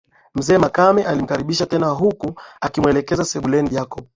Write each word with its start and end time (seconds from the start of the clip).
Mzee 0.35 0.57
Makame 0.57 1.03
alimkaribisha 1.03 1.65
tena 1.65 1.89
huku 1.89 2.39
akimuelekezea 2.61 3.25
sebuleni 3.25 3.69
Jacob 3.69 4.05